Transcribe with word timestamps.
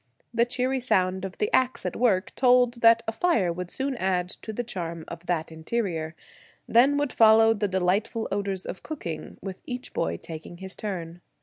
The 0.33 0.45
cheery 0.45 0.79
sound 0.79 1.25
of 1.25 1.37
the 1.37 1.53
ax 1.55 1.85
at 1.85 1.95
work 1.95 2.33
told 2.33 2.81
that 2.81 3.03
a 3.07 3.11
fire 3.11 3.53
would 3.53 3.69
soon 3.69 3.95
add 3.97 4.29
to 4.41 4.51
the 4.51 4.63
charm 4.63 5.05
of 5.07 5.27
that 5.27 5.51
interior. 5.51 6.15
Then 6.67 6.97
would 6.97 7.13
follow 7.13 7.53
the 7.53 7.67
delightful 7.67 8.27
odors 8.31 8.65
of 8.65 8.81
cooking, 8.81 9.37
with 9.43 9.61
each 9.67 9.93
boy 9.93 10.17
taking 10.17 10.57
his 10.57 10.75
turn. 10.75 11.21